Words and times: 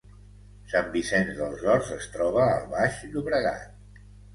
Sant 0.71 0.89
Vicenç 0.95 1.29
dels 1.41 1.63
Horts 1.69 1.95
es 2.01 2.11
troba 2.17 2.51
al 2.59 2.69
Baix 2.77 3.03
Llobregat 3.15 4.07